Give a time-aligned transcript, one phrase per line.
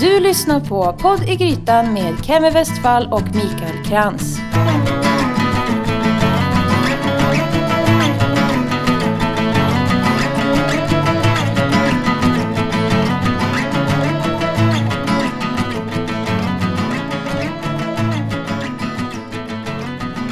[0.00, 4.38] Du lyssnar på Podd i Grytan med Kemme Westfall och Mikael Krantz.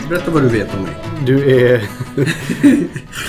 [0.09, 0.95] Berätta vad du vet om mig.
[1.27, 1.83] Du är,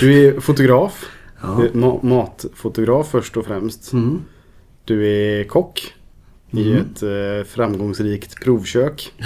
[0.00, 1.04] du är fotograf.
[1.42, 1.56] Ja.
[1.60, 3.92] Du är Ma matfotograf först och främst.
[3.92, 4.22] Mm.
[4.84, 5.94] Du är kock
[6.50, 6.80] i Mm.
[6.80, 9.12] ett eh, framgångsrikt provkök.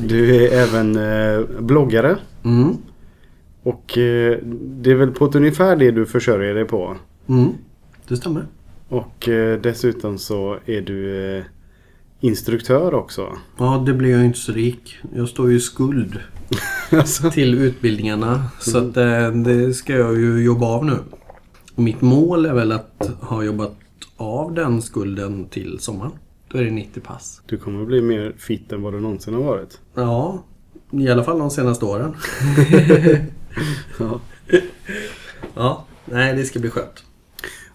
[0.00, 2.16] Du är även eh, bloggare.
[2.44, 2.76] Mm.
[3.62, 6.96] Och eh, det är väl på ett ungefär det du försörjer dig på.
[7.28, 7.48] Mm.
[8.08, 8.46] Det stämmer.
[8.88, 11.44] Och eh, dessutom så är du eh,
[12.20, 13.36] instruktör också.
[13.58, 14.96] Ja, det blir jag inte så rik.
[15.14, 16.18] Jag står ju i skuld
[16.90, 18.42] alltså, till utbildningarna.
[18.60, 20.96] Så att, eh, det ska jag ju jobba av nu.
[21.74, 23.76] Mitt mål är väl att ha jobbat
[24.16, 26.12] av den skulden till sommaren.
[26.48, 27.42] Då är det 90 pass.
[27.46, 29.80] du kommer att bli mer fit än vad du någonsin har varit.
[29.94, 30.42] Ja,
[30.90, 32.14] i alla fall de senaste åren.
[33.98, 34.20] Ja.
[35.54, 37.04] Ja, nej det ska bli skönt.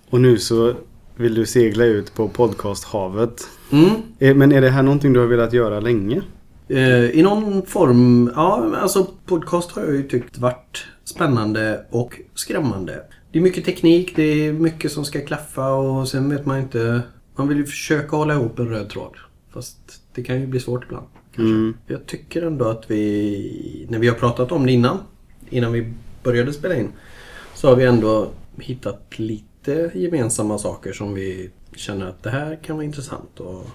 [0.09, 0.73] Och nu så
[1.15, 3.47] vill du segla ut på podcasthavet.
[3.71, 3.89] Mm.
[4.19, 6.21] Eh, Men är det här någonting du har velat göra länge?
[6.67, 13.03] Eh, I någon form, ja alltså podcast har jag ju tyckt varit spännande och skrämmande.
[13.31, 17.01] Det är mycket teknik, det är mycket som ska klaffa och sen vet man inte...
[17.35, 19.15] Man vill ju försöka hålla ihop en röd tråd.
[19.53, 19.77] Fast
[20.13, 21.05] det kan ju bli svårt ibland.
[21.37, 21.73] Mm.
[21.87, 24.97] Jag tycker ändå att vi, när vi har pratat om det innan,
[25.49, 26.89] innan vi började spela in,
[27.55, 32.75] så har vi ändå hittat lite gemensamma saker som vi känner att det här kan
[32.75, 33.39] vara intressant.
[33.39, 33.65] Och,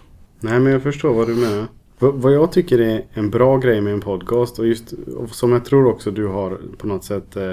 [0.40, 1.66] Nej men jag förstår vad du menar.
[1.98, 5.52] V- vad jag tycker är en bra grej med en podcast och just och som
[5.52, 7.52] jag tror också du har på något sätt eh,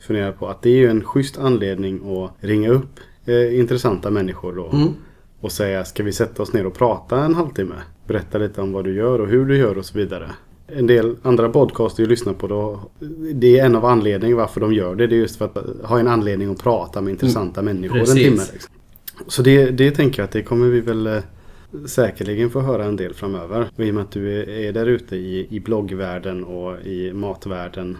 [0.00, 4.52] funderat på att det är ju en schysst anledning att ringa upp eh, intressanta människor
[4.56, 4.70] då.
[4.72, 4.94] mm.
[5.40, 7.74] Och säga ska vi sätta oss ner och prata en halvtimme?
[8.06, 10.30] Berätta lite om vad du gör och hur du gör och så vidare.
[10.66, 12.80] En del andra podcaster jag lyssnar på då,
[13.34, 15.06] det är en av anledningarna varför de gör det.
[15.06, 18.16] Det är just för att ha en anledning att prata med intressanta människor Precis.
[18.16, 18.42] en timme.
[18.52, 18.74] Liksom.
[19.26, 21.18] Så det, det tänker jag att det kommer vi väl eh,
[21.86, 23.68] säkerligen få höra en del framöver.
[23.76, 27.12] Och I och med att du är, är där ute i, i bloggvärlden och i
[27.12, 27.98] matvärlden.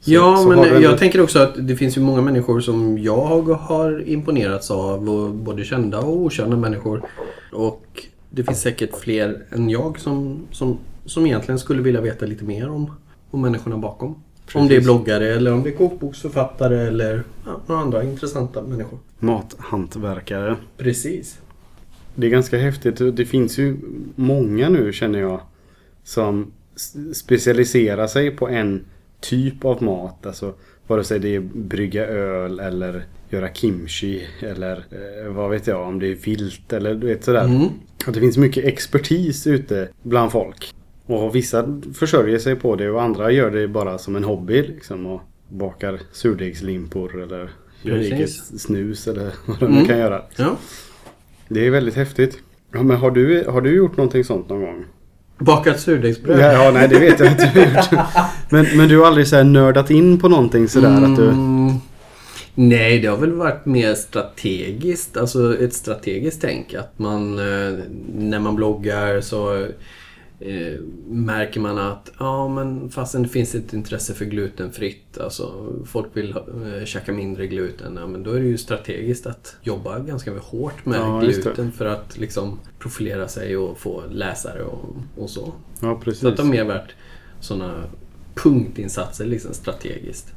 [0.00, 3.24] Så- ja, så men jag tänker också att det finns ju många människor som jag
[3.56, 5.04] har imponerats av.
[5.34, 7.02] Både kända och okända människor.
[7.52, 12.44] Och det finns säkert fler än jag som, som, som egentligen skulle vilja veta lite
[12.44, 12.90] mer om,
[13.30, 14.08] om människorna bakom.
[14.54, 14.84] Om det är Precis.
[14.84, 18.98] bloggare eller om det är kokboksförfattare eller ja, några andra intressanta människor.
[19.18, 20.56] Mathantverkare.
[20.76, 21.38] Precis.
[22.14, 23.16] Det är ganska häftigt.
[23.16, 23.76] Det finns ju
[24.16, 25.40] många nu känner jag
[26.04, 26.52] som
[27.12, 28.84] specialiserar sig på en
[29.22, 30.26] typ av mat.
[30.26, 30.54] Alltså
[30.86, 35.98] vare sig det är brygga öl eller göra kimchi eller eh, vad vet jag om
[35.98, 37.44] det är vilt eller du vet sådär.
[37.44, 37.68] Mm.
[38.06, 40.74] Att det finns mycket expertis ute bland folk.
[41.06, 45.06] Och vissa försörjer sig på det och andra gör det bara som en hobby liksom
[45.06, 47.50] och bakar surdegslimpor eller
[47.82, 49.84] gör eget snus eller vad de Mm.
[49.86, 50.22] kan göra.
[50.36, 50.56] Ja.
[51.48, 52.38] Det är väldigt häftigt.
[52.72, 54.84] Ja, men har du, har du gjort någonting sånt någon gång?
[55.44, 56.40] Bakat surdegsbröd.
[56.40, 57.50] Ja, ja nej det vet jag inte.
[57.54, 58.00] gjort.
[58.50, 61.28] Men, men du har aldrig så här nördat in på någonting sådär att du...
[61.28, 61.80] Mm,
[62.54, 65.16] Nej, det har väl varit mer strategiskt.
[65.16, 66.74] Alltså ett strategiskt tänk.
[66.74, 67.78] Att man eh,
[68.14, 69.66] när man bloggar så
[70.46, 75.18] eh, märker man att ja men fastän det finns ett intresse för glutenfritt.
[75.18, 77.96] Alltså folk vill eh, käka mindre gluten.
[78.00, 81.86] Ja, men då är det ju strategiskt att jobba ganska hårt med Ja, gluten för
[81.86, 85.52] att liksom profilera sig och få läsare och, och så.
[85.80, 86.20] Ja precis.
[86.20, 86.90] Så att det har mer varit
[87.40, 87.84] sådana
[88.34, 90.34] punktinsatser liksom strategiskt.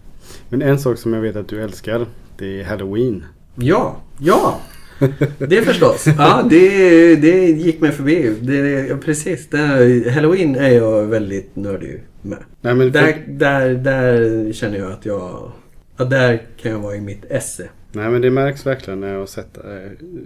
[0.50, 2.06] Men en sak som jag vet att du älskar.
[2.38, 3.24] Det är Halloween.
[3.56, 4.60] Ja, ja!
[5.38, 6.06] Det förstås.
[6.18, 8.36] Ja, det, det gick mig förbi.
[8.42, 9.50] Det, precis.
[9.50, 12.38] Det, Halloween är jag väldigt nördig med.
[12.62, 15.52] Nej, men för, Där, där, där känner jag att jag...
[15.98, 17.70] Ja, där kan jag vara i mitt esse.
[17.92, 19.64] nej men det märks verkligen när jag har sett eh,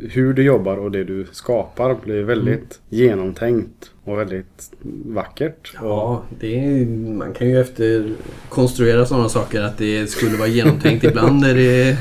[0.10, 4.71] hur du jobbar och det du skapar blir väldigt genomtänkt och väldigt
[5.06, 5.74] vackert.
[5.81, 8.12] Ja, det är, man kan ju efter
[8.50, 11.98] konstruera sådana saker att det skulle vara genomtänkt ibland när det är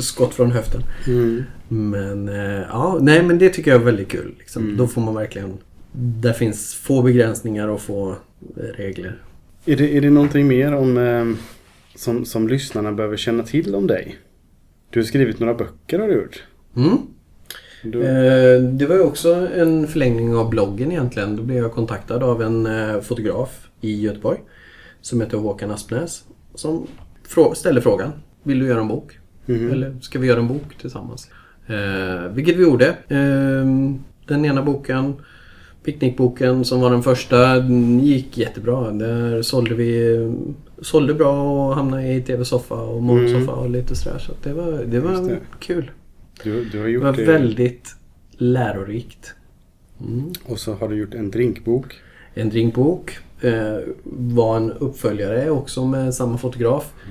[0.00, 0.82] skott från höften.
[1.06, 1.44] mm.
[1.72, 4.34] Men eh, ja, nej men det tycker jag är väldigt kul.
[4.38, 4.64] Liksom.
[4.64, 4.76] Mm.
[4.76, 5.58] Då får man verkligen...
[5.92, 8.10] Där finns få begränsningar och få
[8.56, 9.22] eh, regler.
[9.64, 11.26] är, det, är det någonting mer om eh,
[11.94, 14.16] som, som lyssnarna behöver känna till om dig?
[14.90, 16.44] Du har skrivit några böcker har du gjort.
[16.76, 16.98] Mm.
[17.82, 18.00] Du,
[18.72, 21.36] det var ju också en förlängning av bloggen egentligen.
[21.36, 22.68] Då blev jag kontaktad av en
[23.02, 24.38] fotograf i Göteborg.
[25.00, 26.24] Som heter Håkan Aspnäs.
[26.54, 26.86] Som
[27.54, 28.12] ställde frågan.
[28.42, 29.18] Vill du göra en bok?
[29.46, 29.70] Mhm.
[29.70, 31.28] Eller ska vi göra en bok tillsammans?
[31.70, 32.86] Eh, vilket vi gjorde.
[33.08, 33.66] Eh,
[34.26, 35.14] Den ena boken,
[35.84, 38.90] Picknickboken som var den första, den gick jättebra.
[38.90, 40.16] Där sålde vi
[40.82, 44.18] sålde bra och hamnade i tv-soffa och morgonsoffa och lite sådär.
[44.18, 45.38] Så det var, det var det.
[45.58, 45.90] kul.
[46.44, 47.24] Du, du har Det gjort var det.
[47.24, 47.94] väldigt
[48.38, 49.34] lärorikt.
[50.00, 50.32] Mm.
[50.46, 51.94] Och så har du gjort en drinkbok.
[52.34, 56.92] En drinkbok eh, var en uppföljare också med samma fotograf.
[57.04, 57.10] Eh,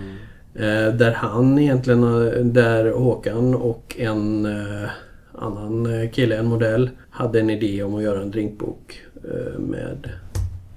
[0.98, 4.90] där han egentligen, eh, där Håkan och en eh,
[5.34, 10.10] annan eh, kille, en modell, hade en idé om att göra en drinkbok eh, med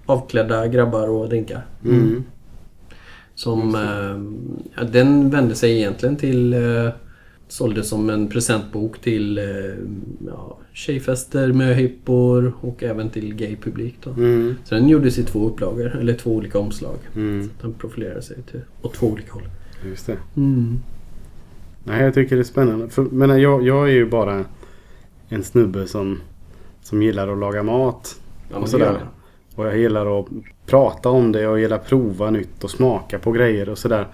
[0.06, 1.66] avklädda grabbar och drinkar.
[1.84, 2.24] Mm.
[3.34, 6.88] Som, eh, ja, den vände sig egentligen till eh,
[7.52, 9.44] Såldes som en presentbok till eh,
[10.26, 13.94] ja, tjejfester, möhippor och även till gaypublik.
[14.02, 14.10] Då.
[14.10, 14.54] Mm.
[14.64, 16.96] Så den gjordes i två upplagor, eller två olika omslag.
[17.16, 17.50] Mm.
[17.60, 19.42] Den profilerade sig till, åt två olika håll.
[19.84, 20.16] Just det.
[20.36, 20.78] Mm.
[21.84, 22.88] Nej, jag tycker det är spännande.
[22.88, 24.44] För, men jag, jag är ju bara
[25.28, 26.20] en snubbe som,
[26.82, 28.20] som gillar att laga mat.
[28.50, 29.00] Ja, och sådär.
[29.54, 30.26] Och jag gillar att
[30.66, 34.08] prata om det och gillar att prova nytt och smaka på grejer och sådär.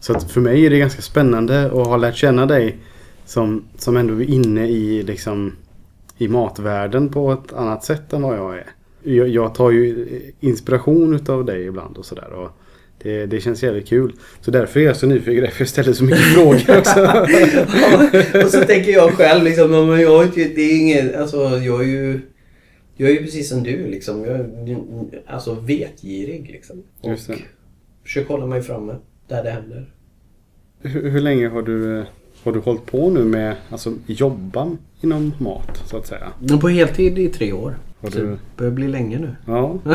[0.00, 2.78] Så att för mig är det ganska spännande att ha lärt känna dig
[3.24, 5.52] som, som ändå är inne i, liksom,
[6.18, 8.66] i matvärlden på ett annat sätt än vad jag är.
[9.02, 10.08] Jag, jag tar ju
[10.40, 12.48] inspiration utav dig ibland och sådär.
[13.02, 14.12] Det, det känns jävligt kul.
[14.40, 15.42] Så därför är jag så nyfiken.
[15.44, 17.00] Därför jag ställer så mycket frågor också.
[18.44, 21.86] och så tänker jag själv liksom, ja, men jag, det är ingen, alltså jag är
[21.88, 22.20] ju
[22.96, 24.24] jag är ju precis som du liksom.
[24.24, 24.76] Jag är
[25.26, 26.82] alltså vetgirig liksom.
[27.00, 27.36] Och Just det.
[28.02, 28.96] försöker hålla mig framme
[29.28, 29.90] där det händer.
[30.82, 32.04] hur, hur länge har du,
[32.42, 36.32] har du hållit på nu med alltså, jobba inom mat så att säga?
[36.60, 37.76] På heltid i tre år.
[38.00, 39.30] Har Så du- det börjar bli länge nu.
[39.46, 39.78] Ja,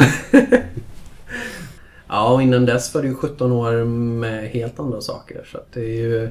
[2.09, 5.47] Ja, och innan dess var det ju 17 år med helt andra saker.
[5.51, 6.29] Så det är ju...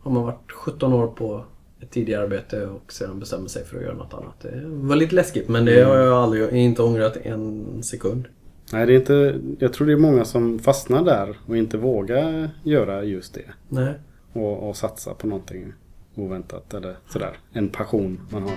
[0.00, 1.44] Har man varit 17 år på
[1.80, 4.40] ett tidigare arbete och sedan bestämmer sig för att göra något annat.
[4.42, 8.24] Det var lite läskigt men det har jag aldrig inte ångrat en sekund.
[8.72, 12.50] Nej, det är inte, jag tror det är många som fastnar där och inte vågar
[12.62, 13.44] göra just det.
[13.68, 13.94] Nej.
[14.32, 15.72] Och, och satsa på någonting
[16.14, 17.36] oväntat eller sådär.
[17.52, 18.56] En passion man har.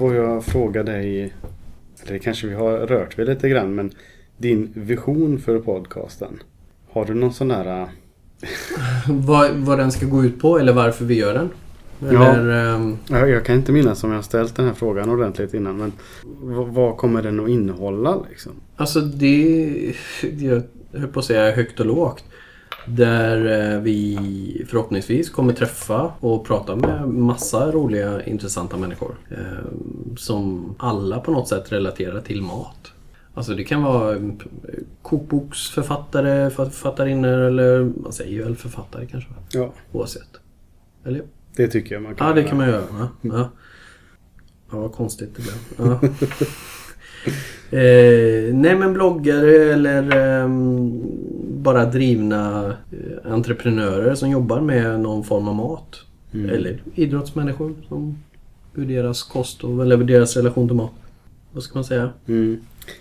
[0.00, 1.34] Får jag fråga dig,
[2.06, 3.92] eller kanske vi har rört vid lite grann, men
[4.36, 6.42] din vision för podcasten.
[6.90, 7.80] Har du någon sån där...
[7.80, 7.88] äh,
[9.08, 11.50] Vad, vad den ska gå ut på eller varför vi gör den.
[12.12, 12.34] Ja.
[12.34, 15.54] Eller, ehm, Jag, jag kan inte minnas om jag har ställt den här frågan ordentligt
[15.54, 15.92] innan, men
[16.40, 18.52] vad, vad kommer den att innehålla liksom?
[18.76, 19.94] Alltså det...
[20.38, 20.62] Jag
[20.92, 22.24] höll på att säga högt och lågt.
[22.96, 29.14] Där eh, vi förhoppningsvis kommer träffa och prata med massa roliga intressanta människor.
[29.30, 29.36] eh,
[30.16, 32.92] Som alla på något sätt relaterar till mat.
[33.34, 34.20] Alltså det kan vara eh,
[35.02, 39.30] kokboksförfattare, författarinnor eller man säger väl författare kanske.
[39.52, 40.28] Ja, Oavsett.
[41.04, 41.22] Eller?
[41.56, 42.82] det tycker jag man kan Ja, det kan man göra.
[42.98, 43.50] Ja, ja.
[44.72, 45.54] ja vad konstigt det blev.
[45.88, 45.92] Ja.
[47.78, 51.02] eh, nej men bloggare eller ehm,
[51.62, 56.00] bara drivna eh, entreprenörer som jobbar med någon form av mat.
[56.32, 56.50] Mm.
[56.50, 58.18] Eller idrottsmänniskor som
[58.74, 60.92] hur deras kost och eller deras relation till mat.
[61.52, 62.10] Vad ska man säga?
[62.26, 62.60] Mm.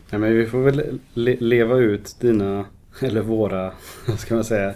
[0.09, 2.65] Nej, men vi får väl le leva ut dina,
[3.01, 3.71] eller våra,
[4.07, 4.73] vad ska man säga,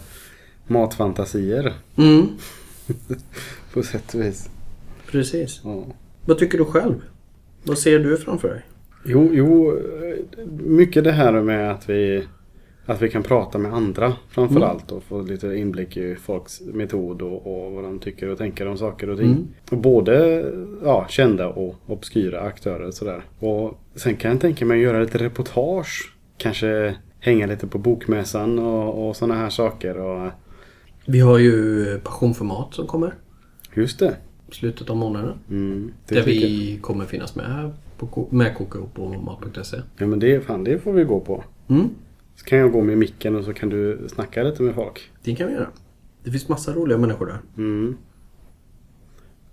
[0.67, 1.73] matfantasier.
[1.95, 2.27] Mm,
[3.73, 4.49] På sätt och vis.
[5.11, 5.61] precis.
[5.63, 5.83] Ja.
[6.25, 6.95] Vad tycker du själv?
[7.63, 8.61] Vad ser du framför dig?
[9.05, 9.79] Jo, jo,
[10.63, 12.23] mycket det här med att vi,
[12.85, 17.47] att vi kan prata med andra framförallt och få lite inblick i folks metod och,
[17.47, 19.31] och vad de tycker och tänker om saker och ting.
[19.31, 19.47] Mm.
[19.71, 20.45] Och både
[20.83, 23.23] ja, kända och obskyra aktörer och sådär.
[23.39, 26.13] Och sen kan jag tänka mig att göra lite reportage.
[26.37, 29.97] Kanske hänga lite på bokmässan och, och sådana här saker.
[29.97, 30.31] Och,
[31.05, 33.13] Vi har ju Passion för mat som kommer
[33.73, 34.15] just det.
[34.51, 35.33] slutet av månaden.
[35.49, 39.77] Mm, det Där vi kommer finnas med på, med Koka ihop på mat.se.
[39.97, 41.43] Ja men det, fan, det får vi gå på.
[41.67, 41.89] Mm,
[42.35, 45.11] Så kan jag gå med micken och så kan du snacka lite med folk.
[45.23, 45.67] det kan vi göra.
[46.23, 47.39] Det finns massa roliga människor där.
[47.57, 47.97] Mm.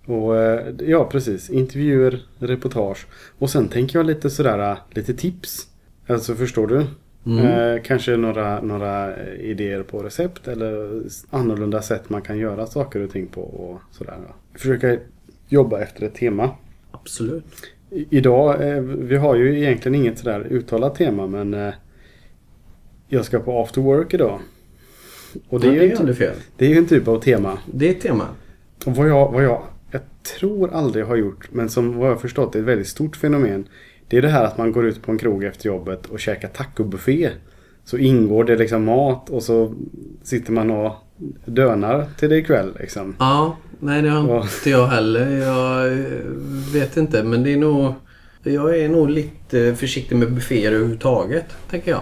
[0.05, 1.49] Och eh, ja, precis.
[1.49, 3.07] Intervjuer, reportage.
[3.39, 5.67] Och sen tänker jag lite sådär, äh, lite tips.
[6.07, 6.85] Alltså förstår du?
[7.25, 7.45] Mm.
[7.45, 12.99] Eh, kanske några, några eh, idéer på recept eller annorlunda sätt man kan göra saker
[13.03, 14.17] och ting på och sådär.
[14.53, 14.97] Försöka
[15.47, 16.49] jobba efter ett tema.
[16.91, 17.45] Absolut.
[17.89, 21.73] I, idag, eh, vi har ju egentligen inget sådär uttalat tema men eh,
[23.13, 24.39] jag ska på after work idag.
[25.49, 26.35] Och det, är det ju en, fel.
[26.57, 27.57] det är ju en typ av tema.
[27.65, 28.27] Det är ett tema.
[28.85, 30.01] Och vad jag, vad jag, jag
[30.39, 33.67] tror aldrig har gjort, men som vad jag förstått är ett väldigt stort fenomen.
[34.07, 36.47] Det är det här att man går ut på en krog efter jobbet och käkar
[36.47, 37.29] tacobuffé.
[37.83, 39.73] Så ingår det liksom mat och så
[40.23, 40.93] sitter man och
[41.45, 43.15] dönar till dig ikväll liksom.
[43.19, 45.37] Ja, nej det har inte jag heller.
[45.37, 45.89] Jag
[46.73, 47.93] vet inte men det är nog...
[48.43, 52.01] Jag är nog lite försiktig med bufféer överhuvudtaget, tänker jag.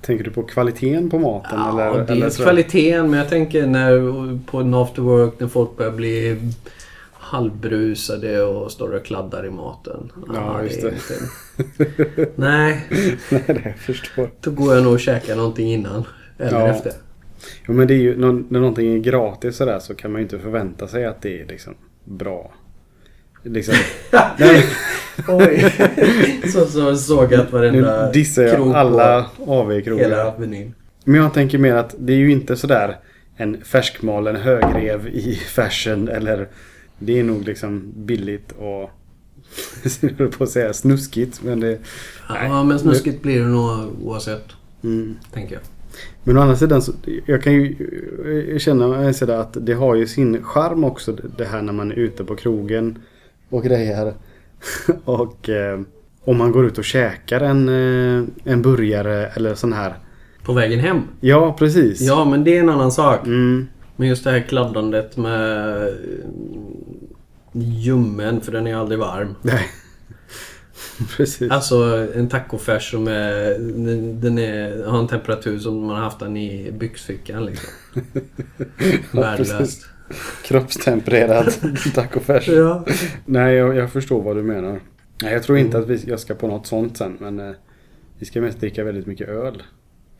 [0.00, 1.58] Tänker du på kvaliteten på maten?
[1.58, 2.42] Ja, eller, eller dels så?
[2.42, 6.38] kvaliteten men jag tänker när, på en after work när folk börjar bli
[7.12, 10.12] halvbrusade och står och kladdar i maten.
[10.34, 10.94] Ja, just är det.
[10.94, 12.30] Inte...
[12.36, 12.86] Nej,
[13.30, 14.30] Nej, det jag förstår.
[14.40, 16.04] då går jag nog och käkar någonting innan.
[16.38, 16.66] Eller Ja.
[16.68, 16.92] efter.
[17.68, 20.22] Jo, men det är ju, när när någonting är gratis sådär så kan man ju
[20.22, 21.74] inte förvänta sig att det är liksom
[22.04, 22.52] bra.
[23.42, 23.74] Liksom,
[24.38, 24.64] nej,
[25.28, 25.72] Oj!
[26.52, 30.02] så, så såg jag att nu varenda dissar jag krog alla på AV-krogar.
[30.04, 30.74] hela Avenyn.
[31.04, 32.96] Men jag tänker mer att det är ju inte sådär
[33.36, 36.48] en färskmalen högrev i fashion eller
[36.98, 38.90] det är nog liksom billigt och
[40.18, 41.78] jag på att säga snuskigt men det...
[42.28, 43.68] Ja, men snuskigt blir det nog
[44.02, 44.44] oavsett,
[44.84, 45.16] Mm.
[45.32, 45.62] tänker jag.
[46.24, 46.92] Men å andra sidan så
[47.26, 47.76] jag kan ju
[48.58, 48.86] känna
[49.40, 52.98] att det har ju sin charm också det här när man är ute på krogen
[53.52, 54.14] och grejer.
[55.04, 55.80] och eh,
[56.24, 59.94] om man går ut och käkar en, eh, en burgare eller sån här.
[60.44, 61.02] På vägen hem?
[61.20, 62.00] Ja, precis.
[62.00, 63.26] Ja, men det är en annan sak.
[63.26, 63.68] Mm.
[63.96, 65.94] Men just det här kladdandet med eh,
[67.52, 69.34] ljummen, för den är aldrig varm.
[69.42, 69.66] Nej.
[71.16, 71.50] precis.
[71.50, 76.18] Alltså en tacofärs som är, den- den är, har en temperatur som man har haft
[76.18, 77.70] den i byxfickan liksom.
[79.12, 79.86] Värdelöst.
[80.44, 81.52] Kroppstempererad
[81.94, 82.48] tacofärs.
[82.48, 82.84] Ja.
[83.24, 84.80] Nej, jag, jag förstår vad du menar.
[85.22, 87.16] Nej, jag tror inte att vi, jag ska på något sånt sen.
[87.20, 87.52] Men eh,
[88.18, 89.62] vi ska mest dricka väldigt mycket öl.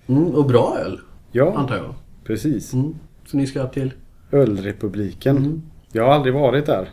[0.06, 1.00] Mm, och bra öl,
[1.32, 1.94] Ja, antar jag.
[2.24, 2.72] precis.
[2.72, 2.94] Mm.
[3.26, 3.92] Så ni ska till?
[4.32, 5.36] Ölrepubliken.
[5.36, 5.62] Mm.
[5.92, 6.88] Jag har aldrig varit där.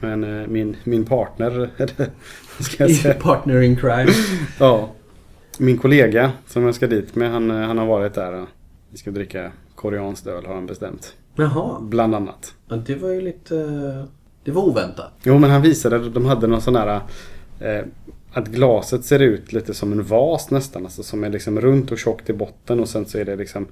[0.00, 1.70] Men eh, min, min partner,
[2.62, 3.14] ska jag säga?
[3.14, 4.10] Partner in crime.
[4.58, 4.90] Ja.
[5.58, 8.46] Min kollega som jag ska dit med, han, eh, han har varit där.
[8.90, 11.14] Vi ska dricka koreanskt öl har han bestämt.
[11.36, 11.80] Jaha.
[11.80, 12.54] Bland annat.
[12.68, 13.54] Ja, det var ju lite...
[14.44, 15.12] Det var oväntat.
[15.22, 17.00] Jo men han visade, de hade någon sån här
[17.60, 17.84] eh,
[18.32, 20.84] Att glaset ser ut lite som en vas nästan.
[20.84, 23.66] Alltså som är liksom runt och tjockt i botten och sen så är det liksom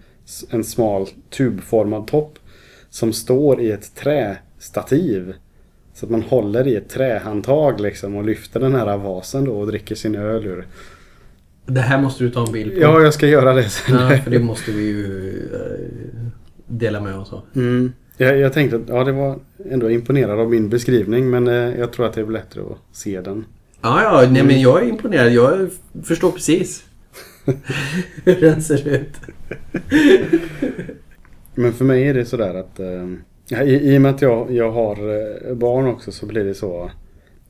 [0.50, 2.38] en smal tubformad topp.
[2.90, 5.34] Som står i ett trästativ.
[5.94, 9.66] Så att man håller i ett trähandtag liksom och lyfter den här vasen då och
[9.66, 10.66] dricker sin öl ur.
[11.66, 12.80] Det här måste du ta en bild på.
[12.80, 13.96] Ja, jag ska göra det sen.
[13.96, 16.23] Ja, för det måste vi ju eh,
[16.66, 17.42] dela med oss av.
[17.54, 17.92] Mm.
[18.16, 19.38] Jag, jag tänkte att ja, det var
[19.70, 23.20] ändå imponerad av min beskrivning men eh, jag tror att det är bättre att se
[23.20, 23.44] den.
[23.82, 25.32] Ja, ja, nej men jag är imponerad.
[25.32, 25.70] Jag
[26.02, 26.84] förstår precis
[28.24, 29.12] hur den ser ut.
[31.54, 34.70] Men för mig är det sådär att eh, i, i och med att jag, jag
[34.70, 36.90] har eh, barn också så blir det så.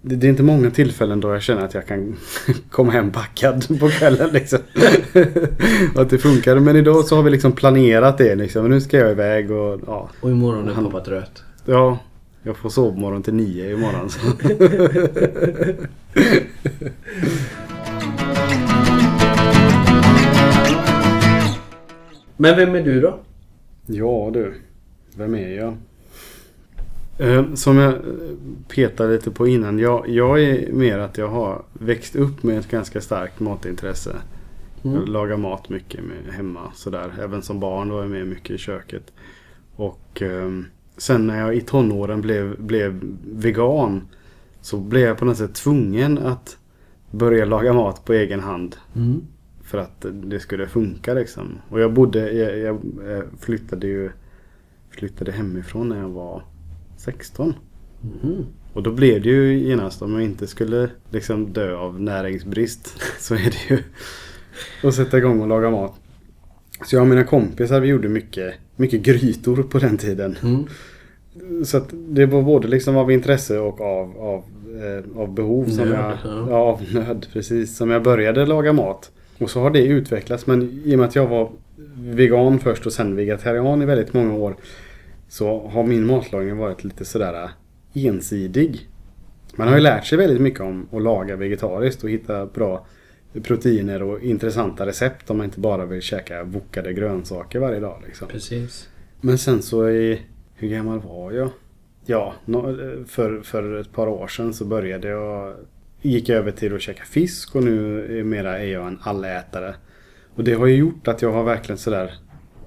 [0.06, 2.16] Det, är inte många tillfällen då jag känner att jag kan
[2.70, 4.58] komma hem packad på kvällen liksom.
[5.96, 6.58] att det funkar.
[6.58, 8.68] Men idag så har vi liksom planerat det liksom.
[8.68, 10.10] Nu ska jag iväg och ja.
[10.20, 11.42] Och imorgon är Han- pappa trött.
[11.64, 11.98] ja
[12.42, 14.10] jag får sovmorgon till nio imorgon.
[14.10, 14.20] Så.
[22.36, 23.18] Men vem är du då?
[23.86, 24.54] Ja du,
[25.16, 25.76] vem är jag?
[27.18, 28.00] Eh, Som jag eh,
[28.68, 29.78] petade lite på innan.
[29.78, 34.16] Jag, jag är mer att jag har växt upp med ett ganska starkt matintresse.
[34.82, 35.04] Jag Mm.
[35.04, 37.14] lagar mat mycket med, hemma sådär.
[37.22, 39.12] Även som barn var jag med mycket i köket.
[39.76, 40.66] Och ehm,
[40.96, 43.00] sen när jag i tonåren blev, blev
[43.34, 44.00] vegan.
[44.60, 46.58] Så blev jag på något sätt tvungen att
[47.10, 48.76] börja laga mat på egen hand.
[48.96, 49.20] Mm.
[49.62, 51.58] För att det skulle funka liksom.
[51.68, 52.74] Och jag bodde, jag, jag
[53.16, 54.10] eh, flyttade ju
[54.90, 56.42] Flyttade hemifrån när jag var
[57.04, 57.54] 16.
[58.00, 58.46] Mhm.
[58.72, 62.94] Och då blev det ju genast om jag inte skulle liksom dö av näringsbrist.
[63.18, 63.78] Så är det ju
[64.88, 65.94] att sätta igång och laga mat.
[66.86, 70.36] Så jag och mina kompisar vi gjorde mycket, mycket grytor på den tiden.
[70.42, 70.64] Mm.
[71.64, 74.44] Så det var både liksom av intresse och av, av,
[74.82, 75.64] eh, av behov.
[75.64, 76.46] Som Nöd, jag, ja.
[76.50, 77.26] ja, av nöd.
[77.32, 77.76] Precis.
[77.76, 79.10] Som jag började laga mat.
[79.38, 80.46] Och så har det utvecklats.
[80.46, 81.50] Men i och med att jag var
[81.96, 84.56] vegan först och sen vegetarian i väldigt många år.
[85.34, 87.50] Så har min matlagning varit lite sådär
[87.94, 88.88] ensidig.
[89.56, 92.86] Man har ju lärt sig väldigt mycket om att laga vegetariskt och hitta bra
[93.42, 98.02] proteiner och intressanta recept om man inte bara vill käka bokade grönsaker varje dag.
[98.06, 98.28] Liksom.
[98.28, 98.88] Precis.
[99.20, 100.22] Men sen så i...
[100.54, 101.50] Hur gammal var jag?
[102.06, 102.34] Ja,
[103.06, 105.54] för, för ett par år sedan så började jag...
[106.02, 109.74] Gick över till att käka fisk och nu mera är jag en allätare.
[110.34, 112.14] Och det har ju gjort att jag har verkligen sådär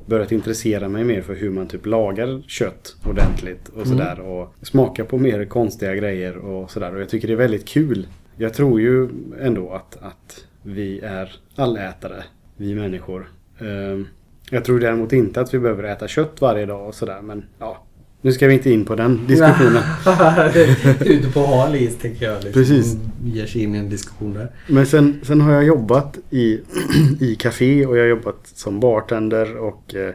[0.07, 3.87] börjat intressera mig mer för hur man typ lagar kött ordentligt och Mm.
[3.97, 4.19] sådär.
[4.19, 6.95] Och smaka på mer konstiga grejer och sådär.
[6.95, 8.07] Och jag tycker det är väldigt kul.
[8.37, 9.09] Jag tror ju
[9.41, 12.23] ändå att, att vi är allätare,
[12.57, 13.31] vi människor.
[13.59, 14.07] Ehm,
[14.51, 17.21] Jag tror däremot inte att vi behöver äta kött varje dag och sådär.
[17.21, 17.83] Men ja,
[18.27, 19.83] nu ska vi inte in på den diskussionen.
[20.99, 22.43] Ute på hal is tänker jag.
[22.43, 22.97] Liksom, Precis.
[23.23, 24.51] Ger sig in i en diskussion där.
[24.67, 26.59] Men sen, sen har jag jobbat i,
[27.19, 30.13] i café och jag har jobbat som bartender och eh,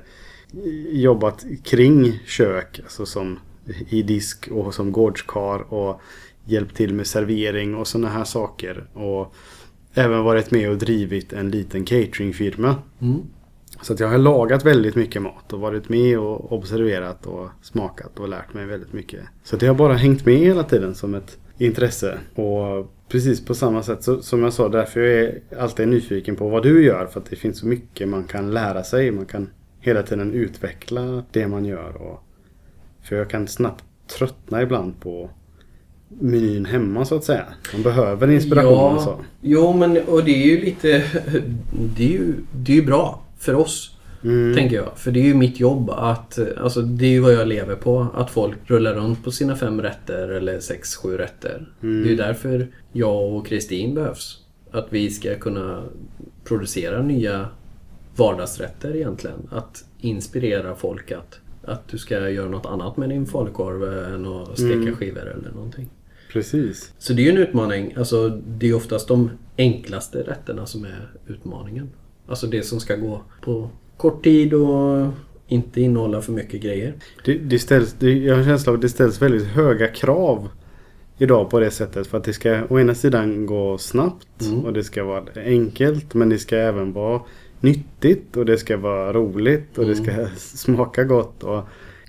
[0.89, 2.81] jobbat kring kök.
[2.83, 3.39] Alltså som
[3.89, 6.01] i disk och som gårdskar och
[6.45, 8.85] hjälpt till med servering och sådana här saker.
[8.93, 9.35] Och
[9.95, 12.77] även varit med och drivit en liten cateringfirma.
[13.01, 13.23] Mm.
[13.83, 18.29] Så jag har lagat väldigt mycket mat och varit med och observerat och smakat och
[18.29, 19.21] lärt mig väldigt mycket.
[19.45, 22.19] Så det har bara hängt med hela tiden som ett intresse.
[22.35, 26.49] Och precis på samma sätt så, som jag sa, därför jag är alltid nyfiken på
[26.49, 27.07] vad du gör.
[27.07, 29.11] För att det finns så mycket man kan lära sig.
[29.11, 31.97] Man kan hela tiden utveckla det man gör.
[32.03, 32.23] Och,
[33.03, 33.85] för jag kan snabbt
[34.19, 35.31] tröttna ibland på
[36.09, 37.45] menyn hemma så att säga.
[37.73, 39.19] Man behöver inspiration och så.
[39.41, 41.03] Jo, men och det är ju lite...
[41.97, 43.97] Det är ju, det är ju bra för oss.
[44.25, 44.55] Mm.
[44.55, 44.99] Tänker jag.
[44.99, 46.39] För det är ju mitt jobb att...
[46.59, 48.07] Alltså det är ju vad jag lever på.
[48.15, 51.69] Att folk rullar runt på sina fem rätter eller sex, sju rätter.
[51.83, 52.03] Mm.
[52.03, 54.39] Det är ju därför jag och Kristin behövs.
[54.71, 55.83] Att vi ska kunna
[56.45, 57.49] producera nya
[58.17, 59.49] vardagsrätter egentligen.
[59.51, 64.59] Att inspirera folk att, att du ska göra något annat med din falukorv än att
[64.59, 64.97] steka Mm.
[64.97, 65.91] skivor eller någonting.
[66.33, 66.93] Precis.
[66.99, 67.95] Så det är ju en utmaning.
[67.97, 71.91] Alltså, det är oftast de enklaste rätterna som är utmaningen.
[72.27, 75.07] Alltså det som ska gå på kort tid och
[75.47, 76.95] inte innehålla för mycket grejer.
[77.25, 80.49] Det, det ställs, det, jag har en känsla av att det ställs väldigt höga krav
[81.19, 82.07] idag på det sättet.
[82.07, 84.65] För att det ska å ena sidan gå snabbt Mm.
[84.65, 86.15] och det ska vara enkelt.
[86.15, 87.21] Men det ska även vara
[87.61, 90.05] nyttigt och det ska vara roligt och det Mm.
[90.05, 91.43] ska smaka gott.
[91.43, 91.63] Och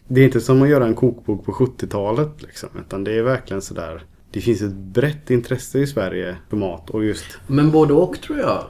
[0.07, 2.29] det är inte som att göra en kokbok på 70-talet.
[2.41, 4.03] Liksom, utan det är verkligen sådär.
[4.31, 8.39] Det finns ett brett intresse i Sverige för mat och just Men både och tror
[8.39, 8.63] jag.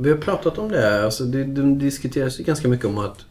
[0.00, 1.04] Vi har pratat om det.
[1.04, 3.26] Alltså det, det diskuteras ju ganska mycket om att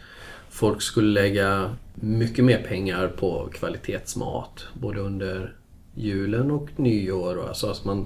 [0.49, 4.67] folk skulle lägga mycket mer pengar på kvalitetsmat.
[4.73, 5.55] Både under
[5.95, 7.35] julen och nyår.
[7.37, 8.05] och Alltså att man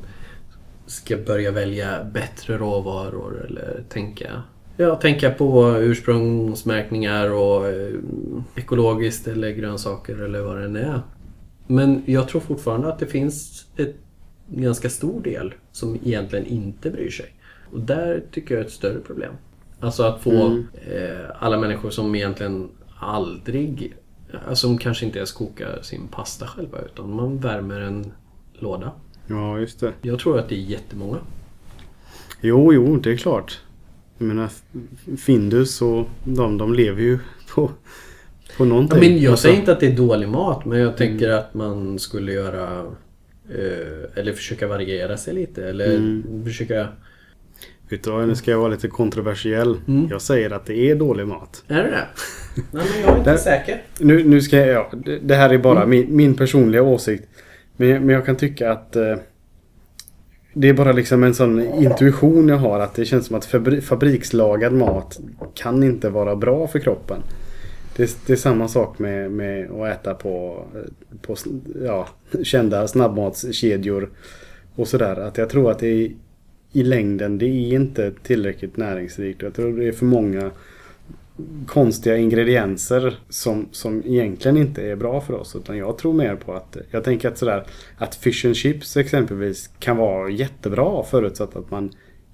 [0.86, 4.44] ska börja välja bättre råvaror eller tänka
[4.78, 7.94] Ja, tänka på ursprungsmärkningar och eh,
[8.56, 11.02] ekologiskt eller grönsaker eller vad det än är.
[11.68, 13.96] Men jag tror fortfarande att det finns ett
[14.48, 17.34] ganska stor del som egentligen inte bryr sig.
[17.74, 19.34] Och där tycker jag är ett större problem.
[19.80, 20.68] Alltså att få Mm.
[20.92, 23.94] eh, alla människor som egentligen aldrig,
[24.48, 28.12] alltså som kanske inte ens kokar sin pasta själva utan man värmer en
[28.54, 28.92] låda.
[29.28, 29.94] Ja, just det.
[30.02, 31.18] Jag tror att det är jättemånga.
[32.42, 33.60] Jo, jo, det är klart.
[34.18, 34.50] Jag menar,
[35.18, 37.20] Findus och de, de lever ju
[37.56, 37.74] på, på
[38.58, 39.00] Ja, någonting.
[39.00, 42.00] men jag Alltså, säger inte att det är dålig mat men jag tänker att man
[42.00, 42.80] skulle göra
[43.50, 46.44] eh, eller försöka variera sig lite eller Mm.
[46.46, 46.88] försöka...
[47.94, 49.78] Vet du vad, nu ska jag vara lite kontroversiell.
[49.88, 50.08] Mm.
[50.10, 51.64] Jag säger att det är dålig mat.
[51.68, 52.08] Är det det?
[52.72, 53.82] Nej men jag är inte Där- säker.
[54.00, 55.90] Nu, nu ska jag, ja, det, det här är bara Mm.
[55.90, 57.24] min, min personliga åsikt.
[57.78, 59.16] Men, men jag kan tycka att eh,
[60.54, 63.82] det är bara liksom en sån intuition jag har att det känns som att fabri,
[63.82, 65.20] fabrikslagad mat
[65.54, 67.18] kan inte vara bra för kroppen.
[67.96, 71.36] Det, det är samma sak med, med att äta på, eh, på
[71.86, 72.08] ja,
[72.44, 74.10] kända snabbmatskedjor
[74.76, 75.16] och sådär.
[75.16, 76.12] Att jag tror att det är,
[76.74, 79.42] i längden det är inte tillräckligt näringsrikt.
[79.42, 80.52] Jag tror det är för många
[81.68, 85.56] konstiga ingredienser som, som egentligen inte är bra för oss.
[85.56, 87.66] Utan jag tror mer på att, jag tänker att sådär,
[87.98, 91.92] att fish and chips exempelvis kan vara jättebra förutsatt att man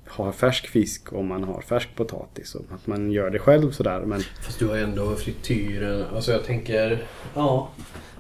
[0.08, 4.00] har färsk fisk och man har färsk potatis och att man gör det själv sådär.
[4.06, 6.04] Men Fast du har ändå frityren.
[6.16, 7.04] Alltså jag tänker...
[7.36, 7.70] Ja.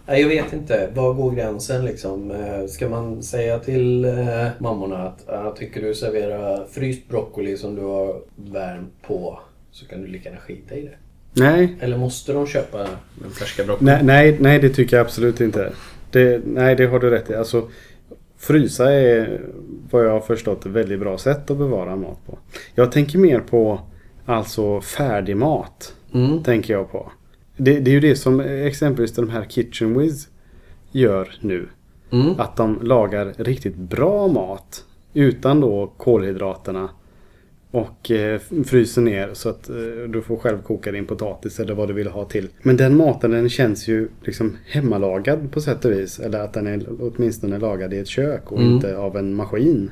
[0.09, 0.89] Nej, jag vet inte.
[0.95, 2.31] Var går gränsen liksom?
[2.31, 7.75] Eh, Ska man säga till eh, mammorna att jag tycker du serverar fryst broccoli som
[7.75, 9.39] du har värmt på
[9.71, 10.97] så kan du lika gärna skita i det.
[11.33, 12.77] nej, Eller måste de köpa
[13.15, 13.85] den färska broccolin?
[13.95, 15.71] nej, nej, nej det tycker jag absolut inte.
[16.11, 17.35] Det, nej, det har du rätt i.
[17.35, 17.67] Alltså,
[18.37, 19.41] frysa är
[19.91, 22.37] vad jag har förstått ett väldigt bra sätt att bevara mat på.
[22.75, 23.79] Jag tänker mer på
[24.25, 25.93] alltså färdig mat.
[26.13, 26.43] Mm.
[26.43, 27.11] tänker jag på.
[27.59, 30.27] Det, det är ju det som exempelvis de här Kitchen Whiz
[30.91, 31.67] gör nu.
[32.11, 32.39] Mm.
[32.39, 36.89] Att de lagar riktigt bra mat utan då kolhydraterna.
[37.71, 39.75] Och eh, fryser ner så att eh,
[40.09, 42.47] du får själv koka din potatis eller vad du vill ha till.
[42.61, 46.19] Men den maten den känns ju liksom hemmalagad på sätt och vis.
[46.19, 48.73] Eller att den är åtminstone lagad i ett kök och Mm.
[48.73, 49.91] inte av en maskin.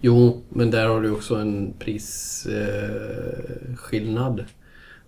[0.00, 4.40] Jo, men där har du också en prisskillnad.
[4.40, 4.44] Eh,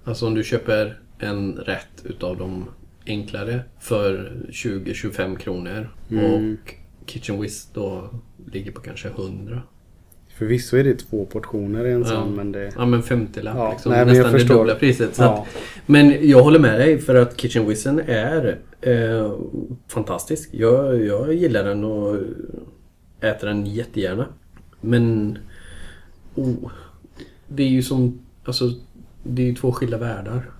[0.04, 2.64] alltså om du köper en rätt utav de
[3.06, 6.24] enklare för 20-25 kronor Mm.
[6.58, 6.74] och
[7.06, 8.10] Kitchen Whiz då
[8.52, 9.62] ligger på kanske 100.
[10.38, 12.26] Förvisso är det två portioner i en Ja.
[12.26, 12.72] men det...
[12.76, 13.92] Ja men 50 lapp Ja, liksom.
[13.92, 15.18] nej, Nästan det dubbla priset.
[15.18, 15.38] Ja.
[15.42, 15.48] att,
[15.86, 19.32] men jag håller med dig för att Kitchen Wizen är eh,
[19.88, 20.48] fantastisk.
[20.52, 22.16] Jag, jag gillar den och
[23.20, 24.26] äter den jättegärna.
[24.80, 25.38] Men
[26.34, 26.70] oh,
[27.48, 28.18] det är ju som...
[28.44, 28.64] Alltså,
[29.22, 30.50] det är ju två skilda världar.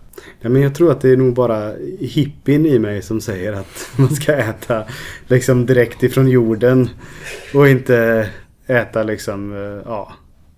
[0.40, 3.90] Ja, men jag tror att det är nog bara hippien i mig som säger att
[3.96, 4.85] man ska äta
[5.27, 6.88] liksom direkt ifrån jorden.
[7.55, 8.29] Och inte
[8.66, 10.12] äta liksom, eh, ja,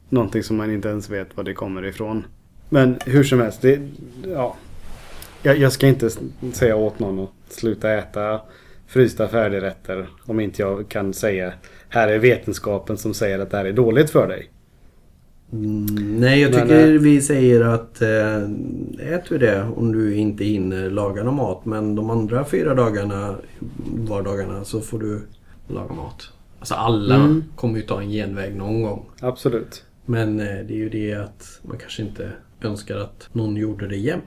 [0.09, 2.27] någonting som man inte ens vet var det kommer ifrån.
[2.69, 3.81] Men hur som helst, det,
[4.29, 4.57] ja.
[5.43, 6.11] Jag, jag ska inte
[6.53, 8.41] säga åt någon att sluta äta
[8.87, 11.53] frysta färdigrätter om inte jag kan säga
[11.89, 14.51] här är vetenskapen som säger att det här är dåligt för dig.
[15.55, 15.87] Mm,
[16.21, 18.43] nej, jag Men, tycker eh, vi säger att äh,
[19.15, 21.65] ät du det om du inte hinner laga någon mat.
[21.65, 23.35] Men de andra fyra dagarna,
[24.09, 25.21] vardagarna, så får du
[25.69, 26.31] laga mat.
[26.59, 27.45] Alltså alla Mm.
[27.57, 29.07] kommer ju ta en genväg någon gång.
[29.21, 29.85] Absolut.
[30.07, 33.97] Men eh, det är ju det att man kanske inte önskar att någon gjorde det
[33.97, 34.25] jämt.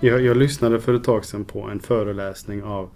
[0.00, 2.90] Jag, jag lyssnade för ett tag sedan på en föreläsning av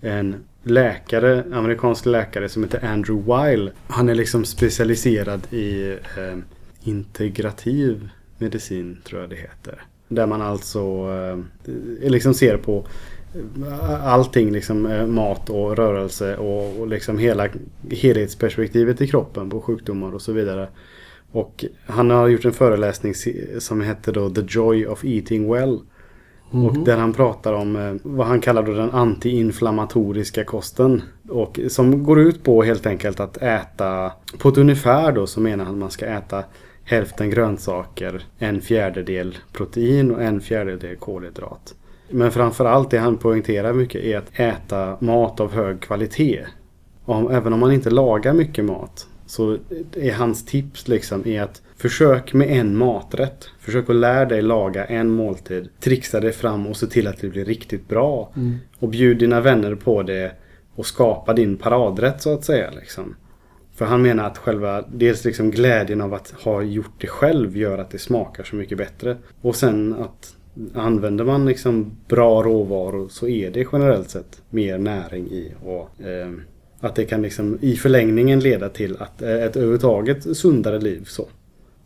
[0.00, 3.70] en läkare, amerikansk läkare som heter Andrew Weil.
[3.88, 6.38] Han är liksom specialiserad i eh,
[6.82, 8.08] integrativ
[8.38, 9.82] medicin tror jag det heter.
[10.08, 10.80] Där man alltså
[12.04, 12.84] eh, liksom ser på
[13.66, 17.48] eh, allting liksom eh, mat och rörelse och, och liksom hela
[17.90, 20.68] helhetsperspektivet i kroppen på sjukdomar och så vidare.
[21.32, 23.14] Och han har gjort en föreläsning
[23.58, 25.80] som heter då The Joy of Eating Well.
[26.50, 31.02] Och där han pratar om eh, vad han kallar då den antiinflammatoriska kosten.
[31.28, 35.64] Och som går ut på helt enkelt att äta på ett ungefär då så menar
[35.64, 36.44] han att man ska äta
[36.84, 41.74] hälften grönsaker, en fjärdedel protein och en fjärdedel kolhydrat.
[42.10, 46.46] Men framförallt det han poängterar mycket är att äta mat av hög kvalitet.
[47.04, 49.56] Om, även om man inte lagar mycket mat så
[49.92, 53.48] är hans tips liksom är att försök med en maträtt.
[53.58, 55.68] Försök att lära dig laga en måltid.
[55.80, 58.32] Trixa dig fram och se till att det blir riktigt bra.
[58.78, 60.32] Och bjud dina vänner på det
[60.74, 62.70] och skapa din paradrätt så att säga.
[62.70, 63.16] Liksom.
[63.74, 67.78] För han menar att själva, dels liksom glädjen av att ha gjort det själv gör
[67.78, 69.16] att det smakar så mycket bättre.
[69.40, 70.36] Och sen att
[70.74, 75.52] använder man liksom bra råvaror så är det generellt sett mer näring i.
[75.64, 76.30] Och eh,
[76.80, 81.04] att det kan liksom i förlängningen leda till att eh, ett överhuvudtaget sundare liv.
[81.04, 81.28] så.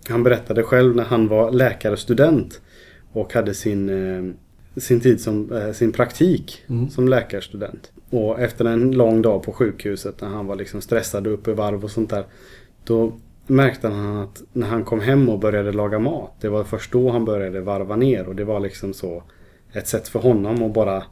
[0.09, 2.61] Han berättade själv när han var läkarstudent
[3.12, 7.93] och hade sin, eh, sin tid som eh, sin praktik som läkarstudent.
[8.11, 11.55] Och efter en lång dag på sjukhuset när han var liksom stressad och uppe i
[11.55, 12.25] varv och sånt där.
[12.85, 13.12] Då
[13.47, 16.33] märkte han att när han kom hem och började laga mat.
[16.40, 19.23] Det var först då han började varva ner och det var liksom så
[19.73, 21.03] ett sätt för honom att bara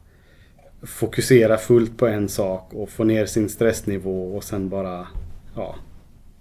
[0.81, 5.07] fokusera fullt på en sak och få ner sin stressnivå och sen bara
[5.55, 5.75] ja,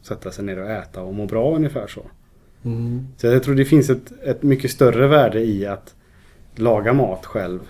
[0.02, 2.02] sätta sig ner och äta och må bra ungefär så.
[2.64, 3.06] Mm.
[3.16, 5.94] Så jag tror det finns ett, ett mycket större värde i att
[6.56, 7.60] laga mat själv.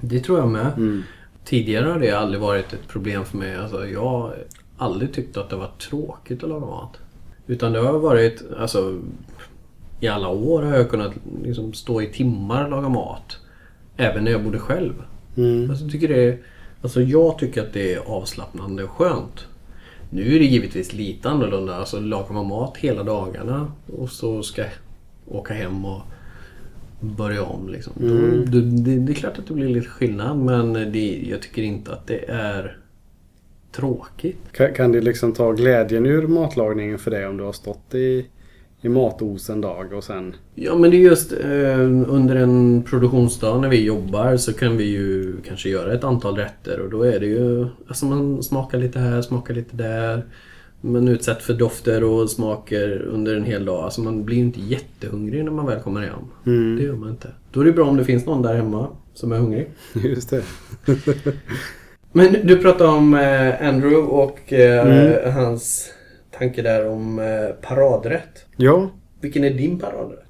[0.00, 0.72] Det tror jag med.
[0.76, 1.02] Mm.
[1.44, 3.56] Tidigare har det aldrig varit ett problem för mig.
[3.56, 4.34] Alltså, jag har
[4.78, 6.96] aldrig tyckt att det var tråkigt att laga mat.
[7.46, 9.00] Utan det har varit, alltså
[10.00, 11.12] i alla år har jag kunnat
[11.44, 13.38] liksom stå i timmar och laga mat.
[13.96, 14.92] Även när jag bodde själv.
[15.36, 15.70] Mm.
[15.70, 16.38] Alltså, jag tycker det
[16.82, 19.46] alltså jag tycker att det är avslappnande och skönt.
[20.10, 21.74] Nu är det givetvis lite annorlunda.
[21.74, 24.70] Alltså lagar man mat hela dagarna och så ska jag
[25.26, 26.00] åka hem och
[27.00, 27.68] börja om.
[27.68, 27.92] Liksom.
[28.00, 28.44] Mm.
[28.46, 31.62] Då, då, det, det är klart att det blir lite skillnad men det, jag tycker
[31.62, 32.78] inte att det är
[33.72, 34.52] tråkigt.
[34.52, 38.26] Kan, kan det liksom ta glädjen ur matlagningen för dig om du har stått i,
[38.82, 40.34] i matos en dag och sen...
[40.54, 44.84] Ja men det är just eh, under en produktionsdag när vi jobbar så kan vi
[44.84, 48.98] ju kanske göra ett antal rätter och då är det ju, alltså man smakar lite
[48.98, 50.24] här, smakar lite där.
[50.80, 53.84] Man utsätts för dofter och smaker under en hel dag.
[53.84, 56.18] Alltså man blir ju inte jättehungrig när man väl kommer hem.
[56.46, 56.76] Mm.
[56.76, 57.28] Det gör man inte.
[57.52, 59.70] Då är det bra om det finns någon där hemma som är hungrig.
[60.04, 60.42] Just det.
[62.12, 65.32] Men du pratade om eh, Andrew och eh, Mm.
[65.34, 65.90] hans
[66.38, 68.46] tanke där om eh, paradrätt.
[68.56, 70.24] Ja, Vilken är din paradrätt?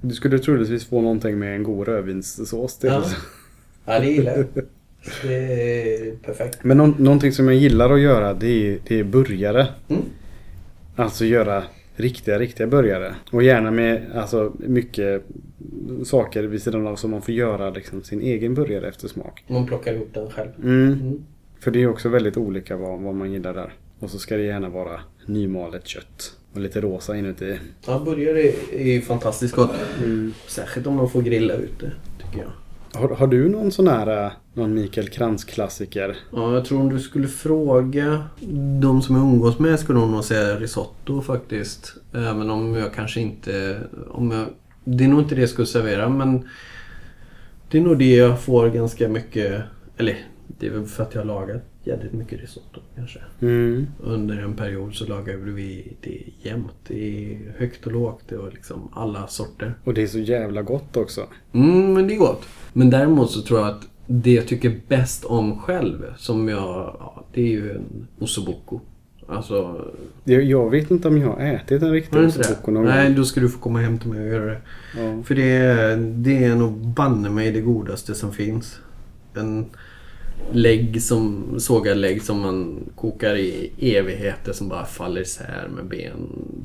[0.00, 2.90] du skulle troligtvis få någonting med en god rödvinssås till.
[2.90, 3.04] Ja.
[3.84, 4.46] Ja, det gillar jag.
[5.22, 6.64] Det är perfekt.
[6.64, 9.66] Men nå- någonting som jag gillar att göra det är, det är burgare.
[9.88, 10.02] Mm.
[10.96, 11.62] Alltså göra
[11.96, 13.14] riktiga, riktiga burgare.
[13.32, 15.22] Och gärna med alltså, mycket
[16.04, 19.44] saker vid sidan av som man får göra liksom, sin egen burgare efter smak.
[19.46, 20.50] Man plockar ihop den själv.
[20.62, 20.92] Mm.
[20.92, 21.24] Mm.
[21.60, 23.72] För det är också väldigt olika vad, vad man gillar där.
[23.98, 26.36] Och så ska det gärna vara nymalet kött.
[26.52, 27.58] Och lite rosa inuti.
[27.86, 29.74] Ja, burgare är, är ju fantastiskt gott.
[29.98, 30.34] Mm.
[30.46, 32.52] Särskilt om man får grilla ute, tycker jag.
[33.00, 36.16] Har, har du någon sån här, eh, någon Mikael Krantz-klassiker?
[36.32, 38.24] Ja, jag tror om du skulle fråga
[38.80, 41.94] de som jag umgås med skulle de nog säga risotto faktiskt.
[42.12, 43.80] Även om jag kanske inte...
[44.08, 44.46] Om jag,
[44.84, 46.48] det är nog inte det jag skulle servera men
[47.70, 49.62] det är nog det jag får ganska mycket...
[49.96, 53.18] Eller det är väl för att jag har lagat jävligt mycket risotto kanske.
[53.40, 53.86] Mm.
[54.00, 56.74] Under en period så lagade vi det jämt.
[56.88, 58.22] Det är högt och lågt.
[58.28, 59.74] Det var liksom alla sorter.
[59.84, 61.26] Och det är så jävla gott också.
[61.52, 62.44] Mm, men det är gott.
[62.72, 66.96] Men däremot så tror jag att det jag tycker bäst om själv, som jag...
[66.98, 68.80] Ja, det är ju en ossobuco.
[69.28, 69.84] Alltså...
[70.24, 73.40] Jag, jag vet inte om jag har ätit en riktig ossobuco någon Nej, då ska
[73.40, 74.60] du få komma hem till mig och göra det.
[74.96, 75.22] Ja.
[75.22, 78.78] För det är, det är nog banne mig det godaste som finns.
[79.34, 79.66] En
[80.52, 86.12] lägg som, sågad lägg som man kokar i evigheter som bara faller isär med ben.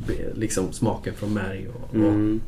[0.08, 2.42] ben liksom smaken från märg och, och Mm.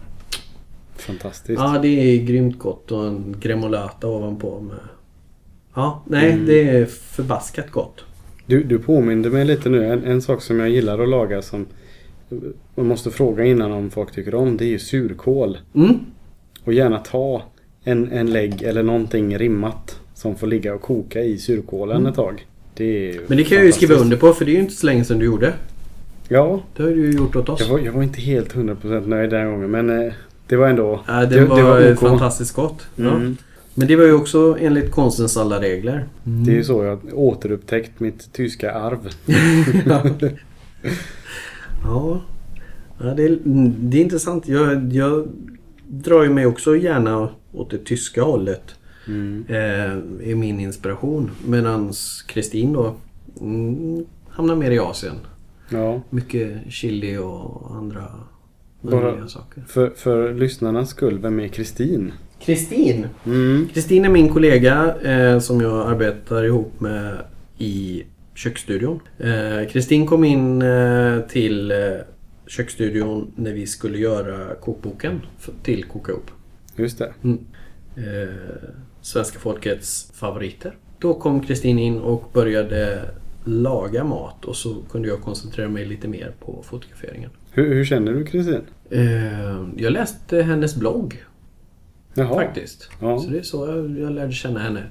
[0.96, 1.60] Fantastiskt.
[1.62, 4.78] Ja, det är grymt gott och en gremolata ovanpå med...
[5.76, 6.46] Ja, nej, Mm.
[6.46, 8.04] det är förbaskat gott.
[8.46, 9.86] Du, du påminde mig lite nu.
[9.86, 11.66] En, en sak som jag gillar att laga som
[12.76, 14.58] man måste fråga innan om folk tycker om.
[14.58, 15.58] Det är ju surkål.
[15.76, 16.00] Mm.
[16.64, 17.44] Och gärna ta
[17.84, 22.46] en, en lägg eller någonting rimmat som får ligga och koka i surkålen ett tag.
[22.74, 23.24] Det Mm.
[23.28, 25.06] Men det kan jag ju skriva under på för det är ju inte så länge
[25.06, 25.54] sedan du gjorde.
[26.28, 27.62] Ja, Det har du ju gjort åt oss.
[27.62, 30.14] jag var, jag var inte helt 100% nöjd den gången men eh,
[30.48, 31.04] det var ändå...
[31.08, 32.88] Ja, det, var, fantastiskt gott.
[32.96, 33.16] Ja.
[33.16, 33.38] Mm.
[33.74, 36.06] Men det var ju också enligt konstens alla regler.
[36.24, 39.10] Det är ju så jag återupptäckt mitt tyska arv.
[39.86, 40.04] ja.
[41.84, 42.22] ja.
[43.00, 43.38] ja det, är,
[43.80, 44.48] det är intressant.
[44.48, 45.28] Jag, jag
[45.88, 48.76] drar ju mig också gärna åt det tyska hållet.
[49.08, 49.46] Mm.
[49.50, 51.32] Eh, är min inspiration.
[51.48, 51.94] Medan
[52.28, 52.96] Kristin då
[53.42, 55.16] mm, hamnar mer i Asien.
[55.70, 58.04] Ja, Mycket chili och andra
[58.82, 59.64] Bara- saker.
[59.68, 62.12] för, för lyssnarnas skull, vem är Kristin?
[62.42, 63.08] Kristin.
[63.26, 63.68] Mm.
[63.74, 67.18] Kristin är min kollega eh, som jag arbetar ihop med
[67.58, 68.04] i
[68.36, 69.00] köksstudion.
[69.20, 71.78] Eh, Kristin kom in eh, till eh,
[72.48, 76.32] köksstudion när vi skulle göra kokboken för, till Koka ihop.
[76.76, 77.14] Just det.
[77.96, 78.70] Eh,
[79.04, 80.76] svenska folkets favoriter.
[81.00, 83.10] Då kom Kristin in och började
[83.44, 87.30] laga mat och så kunde jag koncentrera mig lite mer på fotograferingen.
[87.52, 88.62] Hur, hur känner du Kristin?
[88.90, 89.04] Eh,
[89.78, 91.24] jag läste hennes blogg
[92.14, 92.36] Jaha.
[92.36, 92.90] faktiskt.
[93.00, 93.20] Ja.
[93.20, 94.84] Så det är så jag, jag lärde känna henne.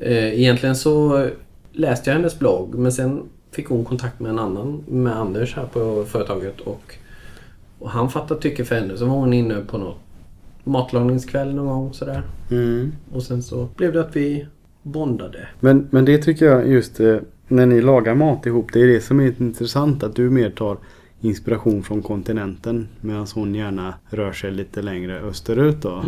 [0.00, 1.28] Eh, egentligen så
[1.72, 5.66] läste jag hennes blogg men sen fick hon kontakt med en annan, med Anders här
[5.66, 6.94] på företaget och,
[7.78, 8.96] och han fattade tycke för henne.
[8.96, 10.05] Så var hon inne på något
[10.66, 12.22] matlagningskväll någon gång sådär.
[12.50, 12.92] Mm.
[13.12, 14.46] Och sen så blev det att vi
[14.82, 15.48] bondade.
[15.60, 17.16] Men, men det tycker jag just eh,
[17.48, 18.72] när ni lagar mat ihop.
[18.72, 20.02] Det är det som är intressant.
[20.02, 20.78] Att du mer tar
[21.20, 22.88] inspiration från kontinenten.
[23.00, 26.04] Medan hon gärna rör sig lite längre österut då.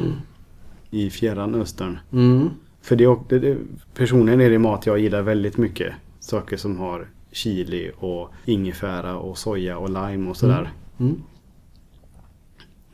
[0.90, 1.98] I fjärran östern.
[2.12, 2.50] Mm.
[2.82, 3.58] För det, det, det,
[3.94, 5.92] personligen är det mat jag gillar väldigt mycket.
[6.20, 10.72] Saker som har chili och ingefära och soja och lime och sådär.
[10.98, 11.22] Mm.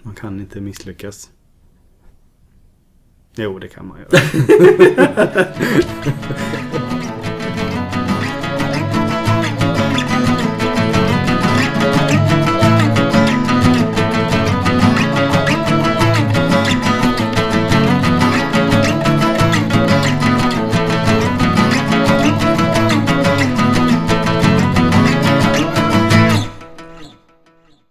[0.03, 1.31] Man kan inte misslyckas.
[3.37, 4.21] Jo, det kan man göra.